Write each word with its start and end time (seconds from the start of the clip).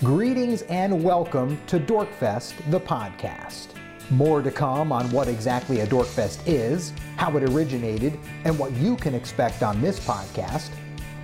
Greetings 0.00 0.60
and 0.68 1.02
welcome 1.02 1.58
to 1.68 1.80
Dorkfest, 1.80 2.52
the 2.70 2.78
podcast. 2.78 3.68
More 4.10 4.42
to 4.42 4.50
come 4.50 4.92
on 4.92 5.10
what 5.10 5.26
exactly 5.26 5.80
a 5.80 5.86
Dorkfest 5.86 6.40
is, 6.44 6.92
how 7.16 7.34
it 7.34 7.42
originated, 7.42 8.18
and 8.44 8.58
what 8.58 8.72
you 8.72 8.96
can 8.96 9.14
expect 9.14 9.62
on 9.62 9.80
this 9.80 9.98
podcast. 9.98 10.68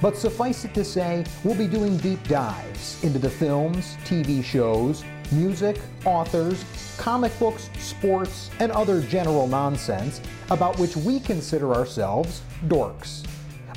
But 0.00 0.16
suffice 0.16 0.64
it 0.64 0.72
to 0.72 0.84
say, 0.84 1.26
we'll 1.44 1.54
be 1.54 1.66
doing 1.66 1.98
deep 1.98 2.26
dives 2.28 3.04
into 3.04 3.18
the 3.18 3.28
films, 3.28 3.98
TV 4.06 4.42
shows, 4.42 5.04
music, 5.32 5.78
authors, 6.06 6.64
comic 6.96 7.38
books, 7.38 7.68
sports, 7.78 8.48
and 8.58 8.72
other 8.72 9.02
general 9.02 9.46
nonsense 9.46 10.22
about 10.48 10.78
which 10.78 10.96
we 10.96 11.20
consider 11.20 11.74
ourselves 11.74 12.40
dorks. 12.68 13.22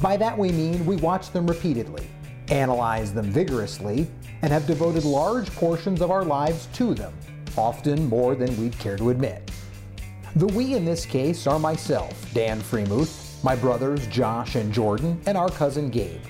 By 0.01 0.15
that 0.15 0.37
we 0.37 0.53
mean 0.53 0.85
we 0.85 0.95
watch 0.95 1.31
them 1.31 1.47
repeatedly, 1.47 2.07
analyze 2.47 3.13
them 3.13 3.25
vigorously, 3.25 4.07
and 4.41 4.51
have 4.51 4.67
devoted 4.67 5.03
large 5.03 5.49
portions 5.55 6.01
of 6.01 6.11
our 6.11 6.23
lives 6.23 6.67
to 6.73 6.93
them, 6.93 7.13
often 7.57 8.07
more 8.07 8.35
than 8.35 8.55
we'd 8.59 8.77
care 8.79 8.97
to 8.97 9.09
admit. 9.09 9.51
The 10.35 10.47
we 10.47 10.73
in 10.73 10.83
this 10.83 11.05
case 11.05 11.47
are 11.47 11.59
myself, 11.59 12.33
Dan 12.33 12.59
Freemuth, 12.59 13.43
my 13.43 13.55
brothers 13.55 14.05
Josh 14.07 14.55
and 14.55 14.73
Jordan, 14.73 15.21
and 15.27 15.37
our 15.37 15.49
cousin 15.49 15.89
Gabe. 15.89 16.21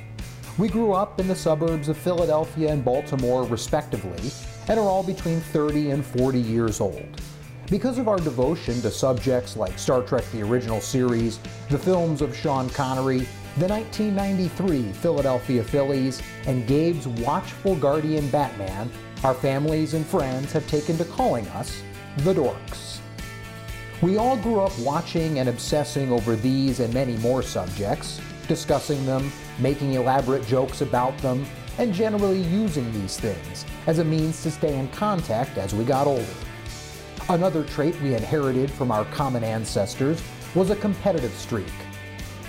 We 0.58 0.70
grew 0.70 0.94
up 0.94 1.20
in 1.20 1.28
the 1.28 1.36
suburbs 1.36 1.90
of 1.90 1.98
Philadelphia 1.98 2.72
and 2.72 2.86
Baltimore, 2.86 3.44
respectively, 3.44 4.32
and 4.68 4.80
are 4.80 4.88
all 4.88 5.04
between 5.04 5.40
30 5.40 5.92
and 5.92 6.06
40 6.06 6.40
years 6.40 6.80
old. 6.80 7.22
Because 7.70 7.98
of 7.98 8.08
our 8.08 8.20
devotion 8.20 8.80
to 8.82 8.92
subjects 8.92 9.58
like 9.58 9.80
Star 9.80 10.04
Trek 10.04 10.24
the 10.32 10.44
original 10.44 10.80
series, 10.80 11.40
the 11.70 11.80
films 11.80 12.22
of 12.22 12.36
Sean 12.36 12.70
Connery, 12.70 13.28
the 13.58 13.68
1993 13.70 14.92
Philadelphia 14.92 15.64
Phillies, 15.64 16.22
and 16.46 16.68
Gabe's 16.68 17.08
watchful 17.08 17.76
guardian 17.78 18.30
Batman, 18.30 18.92
our 19.24 19.34
families 19.34 19.94
and 19.94 20.06
friends 20.06 20.52
have 20.52 20.68
taken 20.68 20.98
to 20.98 21.06
calling 21.06 21.48
us 21.50 21.82
the 22.18 22.34
Dorks. 22.34 23.00
We 24.02 24.18
all 24.18 24.36
grew 24.36 24.60
up 24.60 24.78
watching 24.80 25.40
and 25.40 25.48
obsessing 25.48 26.12
over 26.12 26.36
these 26.36 26.82
and 26.82 26.94
many 26.94 27.16
more 27.18 27.42
subjects, 27.42 28.20
discussing 28.50 29.06
them, 29.06 29.32
making 29.58 29.94
elaborate 29.94 30.46
jokes 30.46 30.82
about 30.82 31.18
them, 31.20 31.46
and 31.78 31.94
generally 31.94 32.42
using 32.42 32.92
these 32.92 33.18
things 33.18 33.66
as 33.88 34.00
a 34.00 34.04
means 34.04 34.44
to 34.44 34.52
stay 34.52 34.78
in 34.78 34.90
contact 34.90 35.58
as 35.58 35.74
we 35.74 35.86
got 35.86 36.08
older. 36.08 36.26
Another 37.30 37.64
trait 37.64 38.00
we 38.02 38.16
inherited 38.16 38.70
from 38.70 38.92
our 38.92 39.06
common 39.06 39.46
ancestors 39.46 40.22
was 40.56 40.72
a 40.72 40.76
competitive 40.76 41.34
streak. 41.34 41.72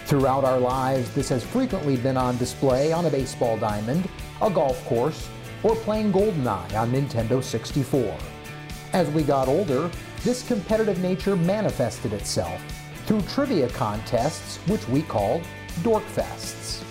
Throughout 0.06 0.44
our 0.44 0.60
lives, 0.60 1.10
this 1.16 1.28
has 1.30 1.42
frequently 1.42 1.96
been 1.96 2.16
on 2.16 2.36
display 2.36 2.92
on 2.92 3.06
a 3.06 3.10
baseball 3.10 3.56
diamond, 3.58 4.08
a 4.40 4.48
golf 4.48 4.84
course, 4.84 5.28
or 5.64 5.74
playing 5.74 6.12
GoldenEye 6.12 6.76
on 6.76 6.92
Nintendo 6.92 7.42
64. 7.42 8.16
As 8.92 9.10
we 9.10 9.24
got 9.24 9.48
older, 9.48 9.90
this 10.22 10.46
competitive 10.46 11.00
nature 11.00 11.34
manifested 11.34 12.12
itself 12.12 12.62
through 13.06 13.20
trivia 13.22 13.68
contests 13.70 14.58
which 14.68 14.86
we 14.88 15.02
called 15.02 15.42
Dorkfests. 15.82 16.84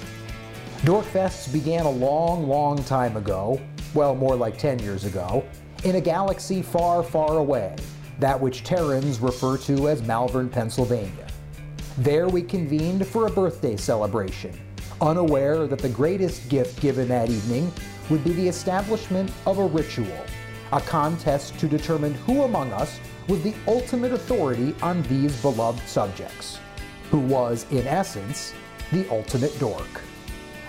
Dorkfests 0.81 1.53
began 1.53 1.85
a 1.85 1.89
long, 1.89 2.49
long 2.49 2.83
time 2.83 3.15
ago, 3.15 3.61
well, 3.93 4.13
more 4.13 4.35
like 4.35 4.57
10 4.57 4.79
years 4.79 5.05
ago, 5.05 5.41
in 5.85 5.95
a 5.95 6.01
galaxy 6.01 6.61
far, 6.61 7.01
far 7.01 7.37
away, 7.37 7.77
that 8.19 8.37
which 8.37 8.65
Terrans 8.65 9.21
refer 9.21 9.57
to 9.59 9.87
as 9.87 10.01
Malvern, 10.01 10.49
Pennsylvania. 10.49 11.24
There 11.99 12.27
we 12.27 12.41
convened 12.41 13.07
for 13.07 13.25
a 13.25 13.31
birthday 13.31 13.77
celebration, 13.77 14.51
unaware 14.99 15.65
that 15.65 15.79
the 15.79 15.87
greatest 15.87 16.49
gift 16.49 16.81
given 16.81 17.07
that 17.07 17.29
evening 17.29 17.71
would 18.09 18.21
be 18.21 18.33
the 18.33 18.49
establishment 18.49 19.31
of 19.45 19.59
a 19.59 19.65
ritual, 19.65 20.25
a 20.73 20.81
contest 20.81 21.57
to 21.59 21.69
determine 21.69 22.13
who 22.13 22.43
among 22.43 22.73
us 22.73 22.99
was 23.29 23.41
the 23.43 23.53
ultimate 23.65 24.11
authority 24.11 24.75
on 24.81 25.03
these 25.03 25.41
beloved 25.41 25.87
subjects, 25.87 26.59
who 27.11 27.19
was, 27.19 27.65
in 27.71 27.87
essence, 27.87 28.53
the 28.91 29.09
ultimate 29.09 29.57
dork. 29.57 30.01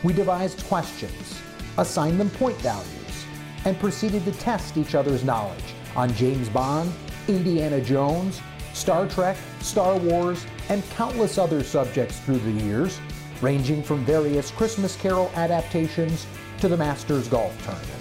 We 0.05 0.13
devised 0.13 0.65
questions, 0.67 1.41
assigned 1.77 2.21
them 2.21 2.31
point 2.31 2.57
values, 2.59 3.27
and 3.65 3.77
proceeded 3.81 4.25
to 4.27 4.33
test 4.33 4.77
each 4.77 4.95
other's 4.95 5.25
knowledge 5.25 5.75
on 5.97 6.15
James 6.15 6.49
Bond, 6.49 6.93
Indiana 7.27 7.81
Jones, 7.81 8.41
Star 8.75 9.09
Trek, 9.09 9.37
Star 9.61 9.97
Wars, 9.97 10.47
and 10.69 10.89
countless 10.91 11.39
other 11.39 11.63
subjects 11.63 12.19
through 12.21 12.39
the 12.39 12.65
years, 12.65 13.01
ranging 13.41 13.83
from 13.83 14.05
various 14.05 14.51
Christmas 14.51 14.97
Carol 14.97 15.31
adaptations 15.35 16.27
to 16.61 16.69
the 16.69 16.77
Masters 16.77 17.29
Golf 17.29 17.57
Tournament. 17.65 17.93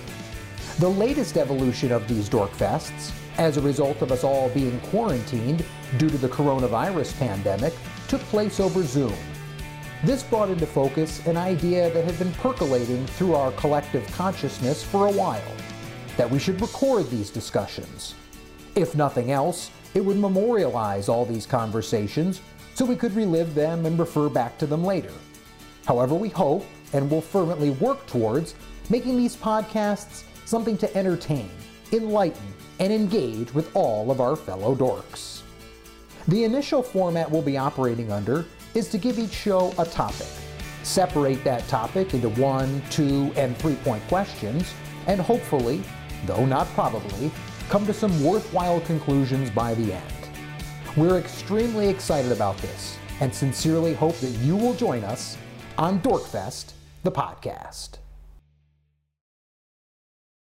The 0.80 0.90
latest 0.90 1.38
evolution 1.38 1.92
of 1.92 2.08
these 2.08 2.30
Dorkfests, 2.30 3.12
as 3.38 3.58
a 3.58 3.62
result 3.62 4.02
of 4.02 4.12
us 4.12 4.24
all 4.24 4.50
being 4.50 4.80
quarantined 4.82 5.64
due 5.98 6.10
to 6.10 6.18
the 6.18 6.30
coronavirus 6.30 7.18
pandemic, 7.20 7.74
took 8.08 8.22
place 8.22 8.60
over 8.60 8.84
Zoom. 8.84 9.16
This 10.04 10.24
brought 10.24 10.50
into 10.50 10.66
focus 10.66 11.26
an 11.26 11.38
idea 11.38 11.90
that 11.92 12.04
had 12.04 12.20
been 12.20 12.34
percolating 12.34 13.06
through 13.08 13.36
our 13.36 13.52
collective 13.54 14.06
consciousness 14.12 14.84
for 14.84 15.08
a 15.08 15.12
while 15.12 15.42
that 16.18 16.30
we 16.30 16.40
should 16.40 16.62
record 16.62 17.10
these 17.10 17.30
discussions. 17.30 18.16
If 18.76 18.94
nothing 18.94 19.32
else, 19.32 19.72
it 19.94 20.04
would 20.04 20.18
memorialize 20.18 21.08
all 21.08 21.26
these 21.26 21.46
conversations 21.46 22.42
so 22.74 22.84
we 22.84 22.98
could 22.98 23.16
relive 23.16 23.56
them 23.56 23.86
and 23.86 23.98
refer 23.98 24.28
back 24.28 24.58
to 24.58 24.68
them 24.68 24.84
later. 24.84 25.14
However, 25.86 26.14
we 26.14 26.28
hope 26.28 26.66
and 26.92 27.10
will 27.10 27.22
fervently 27.22 27.70
work 27.70 28.06
towards 28.06 28.54
making 28.90 29.16
these 29.16 29.36
podcasts 29.36 30.24
something 30.44 30.78
to 30.78 30.98
entertain, 30.98 31.50
enlighten, 31.94 32.54
and 32.80 32.92
engage 32.92 33.54
with 33.54 33.74
all 33.76 34.12
of 34.12 34.20
our 34.20 34.36
fellow 34.36 34.76
dorks. 34.76 35.42
The 36.28 36.44
initial 36.44 36.84
format 36.84 37.32
we'll 37.32 37.42
be 37.42 37.58
operating 37.58 38.12
under 38.12 38.46
is 38.74 38.90
to 38.90 38.98
give 38.98 39.18
each 39.18 39.32
show 39.32 39.74
a 39.78 39.86
topic, 39.86 40.28
separate 40.84 41.44
that 41.46 41.66
topic 41.70 42.14
into 42.14 42.30
one, 42.30 42.82
two, 42.90 43.32
and 43.38 43.56
three 43.58 43.76
point 43.76 44.06
questions, 44.10 44.74
and 45.08 45.22
hopefully, 45.22 45.82
though 46.26 46.46
not 46.46 46.68
probably, 46.70 47.32
come 47.70 47.86
to 47.86 47.94
some 47.94 48.24
worthwhile 48.24 48.82
conclusions 48.82 49.50
by 49.50 49.74
the 49.74 49.94
end. 49.94 50.14
We're 50.96 51.18
extremely 51.18 51.90
excited 51.90 52.32
about 52.32 52.58
this 52.58 52.98
and 53.20 53.34
sincerely 53.34 53.94
hope 53.94 54.18
that 54.18 54.32
you 54.40 54.56
will 54.56 54.74
join 54.74 55.04
us 55.04 55.38
on 55.78 56.00
Dorkfest, 56.02 56.74
the 57.04 57.12
podcast. 57.12 57.98